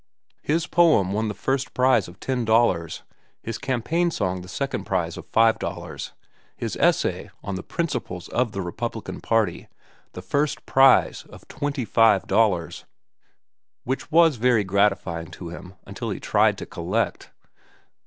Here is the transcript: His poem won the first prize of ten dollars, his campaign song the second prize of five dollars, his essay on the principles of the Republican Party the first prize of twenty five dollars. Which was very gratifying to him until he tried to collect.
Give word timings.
His 0.41 0.65
poem 0.65 1.13
won 1.13 1.27
the 1.27 1.35
first 1.35 1.75
prize 1.75 2.07
of 2.07 2.19
ten 2.19 2.43
dollars, 2.43 3.03
his 3.43 3.59
campaign 3.59 4.09
song 4.09 4.41
the 4.41 4.47
second 4.47 4.85
prize 4.85 5.15
of 5.15 5.27
five 5.27 5.59
dollars, 5.59 6.13
his 6.57 6.75
essay 6.77 7.29
on 7.43 7.53
the 7.53 7.61
principles 7.61 8.27
of 8.29 8.51
the 8.51 8.63
Republican 8.63 9.21
Party 9.21 9.67
the 10.13 10.23
first 10.23 10.65
prize 10.65 11.23
of 11.29 11.47
twenty 11.47 11.85
five 11.85 12.25
dollars. 12.25 12.85
Which 13.83 14.11
was 14.11 14.37
very 14.37 14.63
gratifying 14.63 15.29
to 15.37 15.49
him 15.49 15.75
until 15.85 16.09
he 16.09 16.19
tried 16.19 16.57
to 16.57 16.65
collect. 16.65 17.29